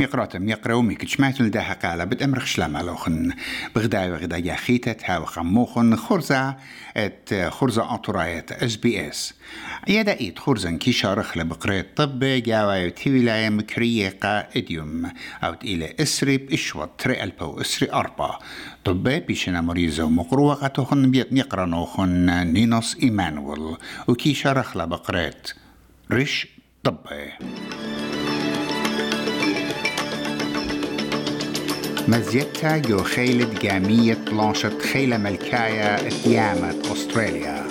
[0.00, 3.32] ميقراتم يقرأو ميك جمعت لداها قالة بتأمرخ شلام ألوخن
[3.76, 6.56] بغدا وغدا يخيتة هاو خموخن خرزة
[6.96, 9.34] ات خرزة أطرايت إس بي إس.
[9.88, 15.10] يدا ايت خرزن كي شارخ لبقريت طب جاوا تيولايا مكرية قا إديوم.
[15.44, 18.38] أو إلى إسري بإشوة تري ألبو اسري أربا.
[18.84, 23.76] طب بيشنا مريزة ومقروة قاتوخن بيت نيقرانوخن نينوس إيمانويل
[24.08, 25.50] وكي شارخ لبقريت
[26.12, 26.46] رش
[26.84, 27.30] طبي
[32.08, 37.66] مزيتا جو خيلة جامية بلانشة خيلة ملكاية اتيامة أستراليا.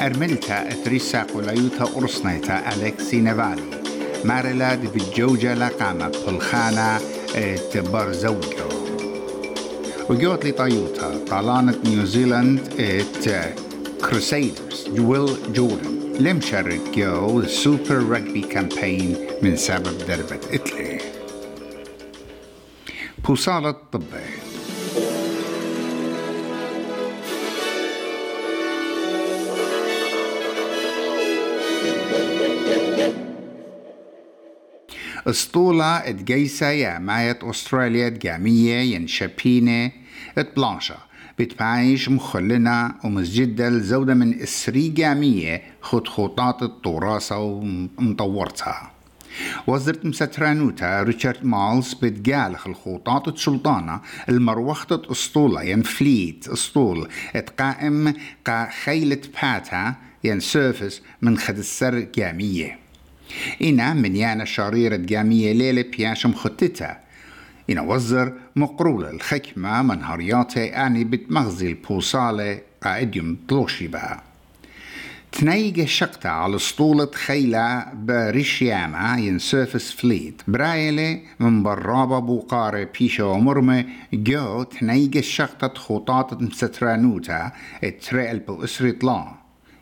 [0.00, 3.62] أرملتا أتريسا قليوتا أرسنيتا أليكسي نافالي.
[4.24, 7.00] مارلا دي بالجوجة لقامة بلخانة
[7.34, 8.70] إت برزوجو
[10.10, 13.54] وجوت لي طيوتا طالانة نيوزيلاند إت
[14.10, 20.99] كروسيدرز جويل جوردن لم شارك جو سوبر رجبي كامبين من سبب دربة إتلي.
[23.30, 24.06] بوصالة طبي
[35.26, 39.92] اسطولة اتجيسة يا ماية أستراليا تجامية ينشبينة
[40.38, 40.96] اتبلانشا
[41.38, 48.99] بتبعيش مخلنا ومسجدة الزودة من إسري جامية خد خطاط التراثة ومطورتها.
[49.66, 58.14] وزرت مسترانوتا ريتشارد مالز بتقالخ الخطاط السلطانة المروخة اسطولة ين فليت اسطول اتقائم
[58.46, 62.78] قا خيلة باتا ين سيرفس من خد السر جامية
[63.62, 67.00] إنا من يانا شريرة جامية ليلة بياشم خطتها.
[67.70, 74.29] إنا وزر مقرول الحكمة من هرياتي أني بتمغزي البوصالة قائديوم طلوشي بها.
[75.32, 83.84] تنيجة شقتا على اسطولة خيلة بريشياما ين سيرفس فليت برايلة من برابة بوقارة بيشا ومرمة.
[84.12, 87.52] جو تنيجة شقتا خطاطة مسترانوتا
[87.84, 89.26] اتريل بو اسري طلان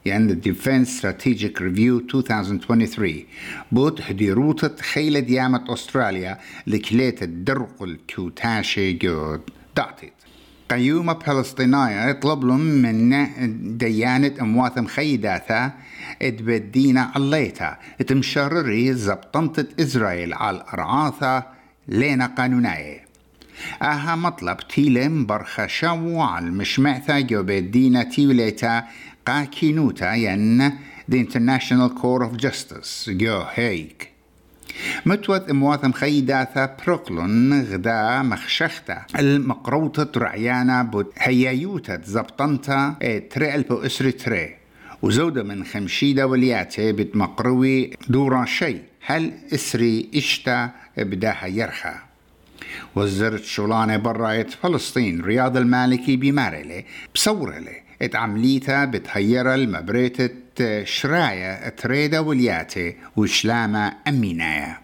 [0.04, 3.24] يعني Defense Strategic Review 2023
[3.72, 9.38] بوت هديروتة خيلة ديامة أستراليا لكليت الدرق الكوتاشي جو.
[9.76, 10.17] دعتت
[10.70, 15.72] قيومة فلسطينية يطلب لهم من ديانة أموات مخيداتا
[16.22, 17.76] اتبدينا عليتا.
[18.00, 21.44] اتمشرري زبطنت إسرائيل على الأرعاثة
[21.88, 23.08] لينا قانونية
[23.82, 28.84] أها مطلب تيلم برخشاو على المشمعثة جو بدينا تيوليتا
[29.26, 30.70] قاكينوتا ين
[31.08, 33.10] the International Court of Justice.
[33.10, 34.17] جو هيك.
[35.06, 39.02] متوت امواثم خيداثا بروكلون غدا مخشختا.
[39.18, 42.96] المقروطة رعيانا بود هيايوتا زبطنتا
[43.30, 44.56] تري البو اسري تري.
[45.02, 48.76] وزودة من خمشيدة ولياتي بتمقروي دورا شي.
[49.06, 51.94] هل إسري إشتا بداها يرخى
[52.96, 55.20] وزرت شولانة براية فلسطين.
[55.20, 56.84] رياض المالكي بمارلي
[57.14, 64.78] بصورلي اتعمليتا بتهيرا المبريتة شرايا تريدا ولياتي وشلامة أمينايا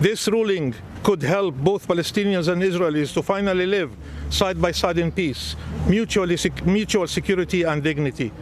[0.00, 3.90] This ruling could help both Palestinians and Israelis to finally live
[4.28, 5.56] side by side in peace,
[5.88, 8.32] mutually, mutual security and dignity.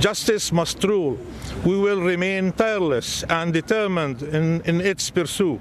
[0.00, 1.18] Justice must rule.
[1.64, 5.58] We will remain tireless and determined in, in its pursuit.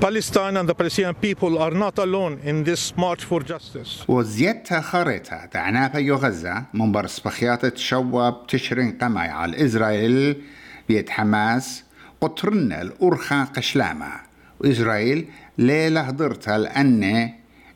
[0.00, 4.04] Palestine and the Palestinian people are not alone in this march for justice.
[4.08, 10.42] وزيادة خريطة تعنافة يو غزة من برسبخيات تشوب تشرين قماي على إسرائيل
[10.88, 11.84] بيت حماس
[12.20, 14.12] قطرنا الأرخى قشلامة
[14.60, 15.28] وإسرائيل
[15.58, 17.30] ليلة هدرتها لأن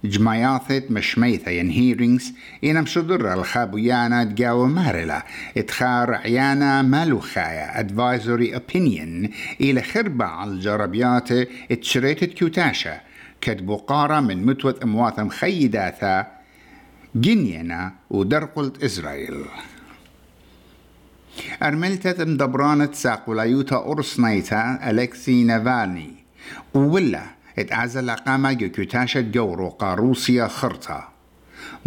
[0.04, 2.32] جماياثت مشميثة ين هيرينغز
[2.64, 5.24] إنا مشدر الخابويانا تجاو مارلا
[5.56, 9.30] اتخار عيانا مالوخايا advisory opinion.
[9.60, 11.28] إلى خربة على الجربيات
[11.70, 13.00] اتشريتت كيوتاشا
[13.40, 16.26] كتبو قارة من متوت أموات مخيداثا
[17.14, 19.44] جنينا ودرقلت إسرائيل.
[21.62, 26.10] أرملتت مدبرانة ساقولايوتا أرسنيتا ألكسي نافالني.
[27.58, 31.08] ولا اتعزل قاما جوكوتاشا جورو روسيا خرطة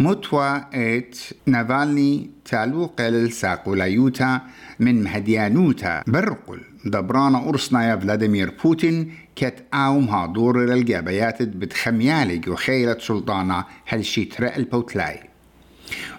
[0.00, 4.40] متوى ات نافالني تالو قلل ساقولايوتا
[4.80, 13.64] من مهديانوتا برقل دبرانا أرسنا يا فلاديمير بوتين كت آوم هادور للجابيات بتخميالي وخيلة سلطانة
[13.88, 15.20] هالشي ترى البوتلاي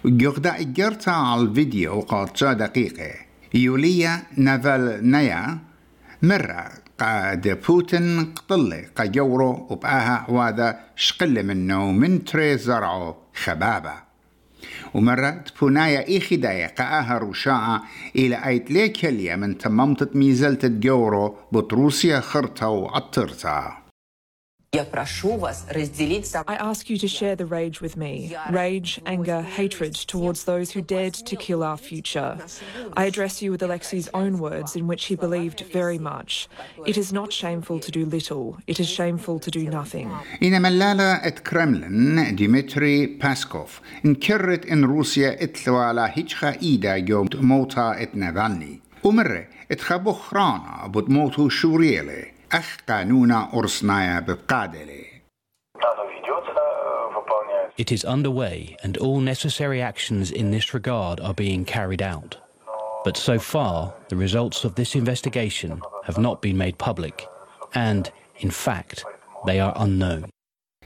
[0.06, 3.12] جغدا إجرتا على الفيديو قاطشا دقيقة.
[3.54, 5.60] يوليا نافال نيا
[6.24, 13.94] مرة قاد بوتين قطلة قجورو وبقاها وهذا شقل منه من تري زرعو خبابة
[14.94, 17.84] ومرة تبونايا إي خدايا قاها رشاعة
[18.16, 23.79] إلى أيت ليكليا من تممت ميزلت جورو بطروسيا خرطة وعطرتها
[24.77, 30.81] I ask you to share the rage with me rage, anger, hatred towards those who
[30.83, 32.39] dared to kill our future.
[32.97, 36.49] I address you with Alexei's own words, in which he believed very much.
[36.87, 40.11] It is not shameful to do little, it is shameful to do nothing.
[40.43, 48.81] إن ملالة كرملن ديمتري باسكوف انكرت إن روسيا اتلوالا هيتشخا إيدا يوم موتا ات نافالني
[49.05, 55.15] ومرة اتخبو خرانا بتموتو شوريلي أخ قانونا أرسنايا ببقادلي
[57.77, 62.37] It is underway, and all necessary actions in this regard are being carried out.
[63.05, 67.27] But so far, the results of this investigation have not been made public,
[67.75, 69.05] and, in fact,
[69.47, 70.31] they are unknown.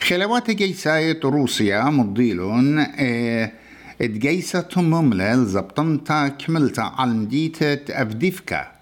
[0.01, 3.53] خلوات جيساية روسيا مضيلون اه
[4.01, 8.73] اتجيسة مملل زبطنتا كملتا علمديتة أفديفكا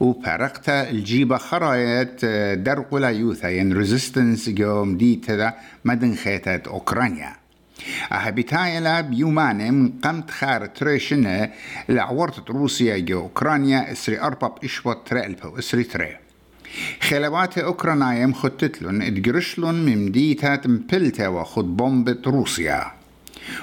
[0.00, 5.54] وبارقتا الجيبة خرايت درقلا يوثا ين ريزيستنس جوم ديتا
[5.84, 7.36] مدن خيتت أوكرانيا.
[8.12, 11.50] أهبتايلا بيومانم قمت خار تريشنة
[11.88, 16.16] لعورت روسيا جو أوكرانيا إسري أرباب إشوات تريلبا اسري تري.
[17.00, 22.92] خلبات أوكرانيا مخطتلن اتجرشلن ممديتات مبلتا وخد بومبة روسيا.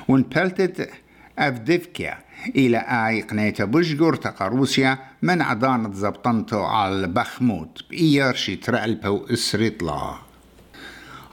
[0.08, 0.90] ونبلتت
[1.40, 2.18] أفديفكيا.
[2.48, 10.14] إلى آي قنيتا بشجور تقا روسيا من عضانة زبطنتو على بخموت بإيار شي ترعلبو إسريطلا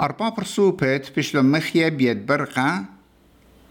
[0.01, 2.85] أربا برسوبت بشلو مخيا بيد برقة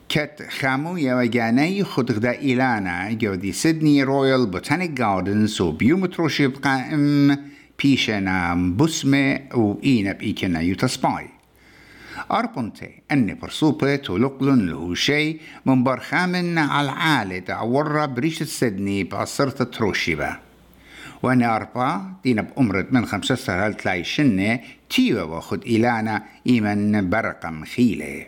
[0.10, 7.38] كت خامو يوجاني خد غدا إلانا جودي سيدني رويال بوتانيك جاردنز وبيومتروشي بقائم
[7.84, 11.39] بيشنا بسمة وإينا بإيكنا يوتسباي.
[12.32, 20.50] أربنتي أني برسوبة ولقلن له شيء من برخامن على العالة تعورة بريشة سدني بأسرة تروشيبة.
[21.24, 28.26] وأنا أربا دينا بأمرة من خمسة سهل تلاي شنة تيوة واخد إلانا إيمن برقة مخيلة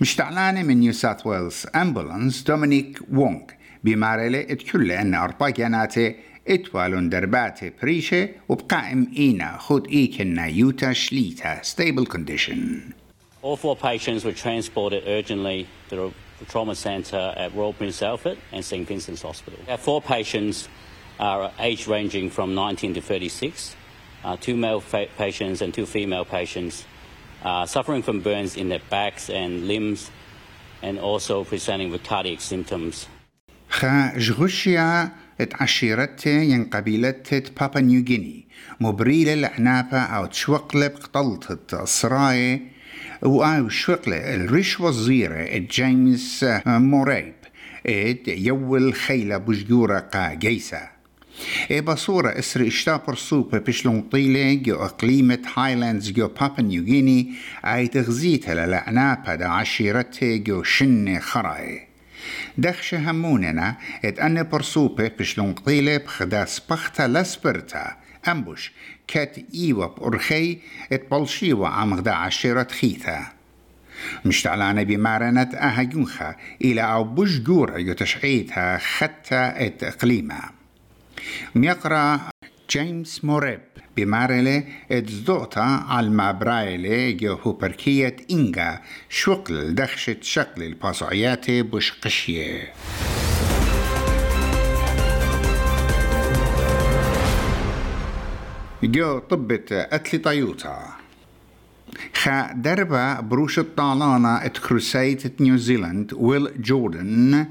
[0.00, 3.40] مشتعلانة من نيو ساوث ويلز أمبولانس دومينيك وونغ
[3.84, 6.16] بمارلة اتكل أن أربا كاناتي
[6.47, 12.93] اتوالون درباتي بريشة وبقائم إينا خد إيكنا يوتا شليتا stable condition
[13.41, 18.63] All four patients were transported urgently to the trauma centre at Royal Prince Alfred and
[18.63, 19.59] St Vincent's Hospital.
[19.67, 20.69] Our four patients
[21.19, 23.75] are age ranging from 19 to 36.
[24.23, 26.85] Uh, two male fa- patients and two female patients
[27.43, 30.09] uh, suffering from burns in their backs and limbs
[30.81, 33.07] and also presenting with cardiac symptoms.
[35.40, 38.46] اتعشيرته ين قبيلته بابا نيوغيني
[38.80, 42.62] مبريل العنابة أو تشوقلب قطلت الصراي
[43.22, 47.34] وآو شوقلة الريش وزيرة جيمس موريب
[48.26, 50.98] يول خيلة بجورة قا جيسة
[51.86, 59.34] بصورة إسر إشتابر سوبة بشلون طيلة جو أقليمة هايلاندز جو بابا نيوغيني أي تغزيتها للعنابة
[59.34, 61.87] دا عشيرته جو شنة خراي
[62.58, 67.96] دخش هموننا ات أن برسوبة بشلون قيلة بخدا سبختا لسبرتا
[68.28, 68.72] أمبوش
[69.08, 70.58] كات إيوة بأرخي
[70.92, 73.18] ات بلشيوة عم غدا عشيرة خيثة
[74.24, 76.34] مشتعلانة بمارنة أهجونخا
[76.64, 80.40] إلى أو بوش جورة يتشعيتها ختا ات إقليمة
[81.54, 82.20] ميقرأ
[82.70, 83.60] جيمس موريب
[83.96, 92.72] بمارلة اتزدوتا على المابرايلة جو هوبركية إنجا شوقل دخشة شكل الباسعيات بوش قشية
[98.84, 100.78] جو طبة أتلي طيوتا
[102.14, 107.46] خا دربا بروش الطالانة ات كروسيت نيوزيلاند ويل جوردن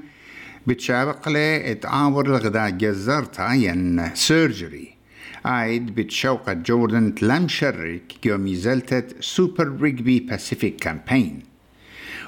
[0.67, 4.96] بتشابق له اتعاور الغدا جزرتا ين سيرجري
[5.45, 11.43] عايد بتشوقة جوردن تلم شرك يوم يزلتت سوبر ريجبي باسيفيك كامبين.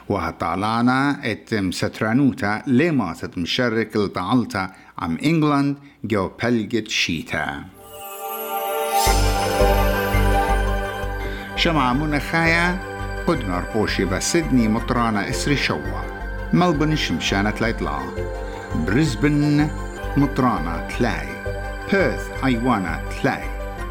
[0.09, 7.63] وهطعلانا ات مسترانوتا لما تتمشرك الطعلتا عم إنجلاند جو بلجت شيتا.
[11.55, 12.79] شمع منخايا
[13.27, 16.01] قدنا ربوشي بسدني مطرانا إسري شوا
[16.53, 17.99] ملبن شمشانة لايطلا
[18.75, 19.69] بريسبن
[20.17, 21.38] مطرانا تلاي.
[21.91, 23.43] بيرث أيوانا تلاي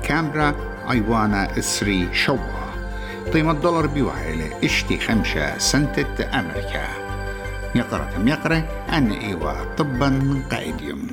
[0.03, 0.55] كامبرا
[0.91, 2.39] أيوانا اسري شوا
[3.35, 6.87] قيمة دولار بيوعيلة اشتي خمسة سنتة أمريكا.
[7.75, 8.63] يقرأ يقرأ
[8.93, 11.07] أن إيوا طبا قائديوم